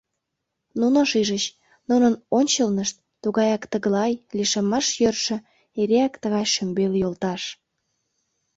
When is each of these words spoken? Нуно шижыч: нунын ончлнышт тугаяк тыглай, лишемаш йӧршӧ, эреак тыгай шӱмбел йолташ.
Нуно 0.79 0.99
шижыч: 1.11 1.43
нунын 1.89 2.13
ончлнышт 2.37 2.95
тугаяк 3.21 3.63
тыглай, 3.71 4.13
лишемаш 4.37 4.87
йӧршӧ, 5.01 5.37
эреак 5.79 6.13
тыгай 6.21 6.45
шӱмбел 6.53 6.93
йолташ. 7.01 7.43